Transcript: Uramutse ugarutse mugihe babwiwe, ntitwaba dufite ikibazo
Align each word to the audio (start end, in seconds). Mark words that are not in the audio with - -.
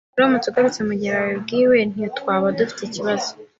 Uramutse 0.15 0.47
ugarutse 0.47 0.81
mugihe 0.87 1.13
babwiwe, 1.19 1.77
ntitwaba 1.91 2.47
dufite 2.57 2.81
ikibazo 2.85 3.29